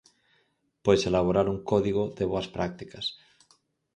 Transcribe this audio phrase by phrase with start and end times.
[0.83, 3.05] Pois elaborar un código de boas prácticas.